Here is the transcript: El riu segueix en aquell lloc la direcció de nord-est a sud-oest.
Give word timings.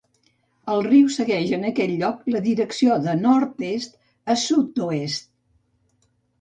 El 0.75 0.79
riu 0.87 1.11
segueix 1.15 1.51
en 1.57 1.67
aquell 1.71 1.93
lloc 1.99 2.25
la 2.37 2.41
direcció 2.47 2.97
de 3.05 3.15
nord-est 3.27 3.97
a 4.37 4.41
sud-oest. 4.49 5.33